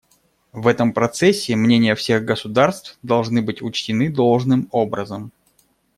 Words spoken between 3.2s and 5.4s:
быть учтены должным образом.